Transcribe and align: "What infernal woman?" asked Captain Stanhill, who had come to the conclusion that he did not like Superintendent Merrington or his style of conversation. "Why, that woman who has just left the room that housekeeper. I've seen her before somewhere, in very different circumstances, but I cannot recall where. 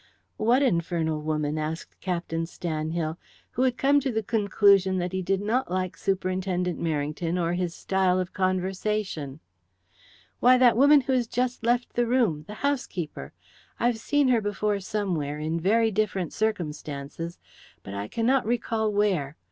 "What 0.37 0.63
infernal 0.63 1.21
woman?" 1.21 1.59
asked 1.59 1.99
Captain 1.99 2.47
Stanhill, 2.47 3.17
who 3.51 3.61
had 3.61 3.77
come 3.77 3.99
to 3.99 4.11
the 4.11 4.23
conclusion 4.23 4.97
that 4.97 5.11
he 5.11 5.21
did 5.21 5.41
not 5.41 5.69
like 5.69 5.95
Superintendent 5.95 6.81
Merrington 6.81 7.37
or 7.39 7.53
his 7.53 7.75
style 7.75 8.19
of 8.19 8.33
conversation. 8.33 9.41
"Why, 10.39 10.57
that 10.57 10.75
woman 10.75 11.01
who 11.01 11.13
has 11.13 11.27
just 11.27 11.63
left 11.63 11.93
the 11.93 12.07
room 12.07 12.45
that 12.47 12.57
housekeeper. 12.65 13.33
I've 13.79 13.99
seen 13.99 14.29
her 14.29 14.41
before 14.41 14.79
somewhere, 14.79 15.37
in 15.37 15.59
very 15.59 15.91
different 15.91 16.33
circumstances, 16.33 17.37
but 17.83 17.93
I 17.93 18.07
cannot 18.07 18.47
recall 18.47 18.91
where. 18.91 19.37